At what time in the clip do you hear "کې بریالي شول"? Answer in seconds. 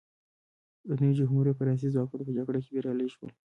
2.63-3.31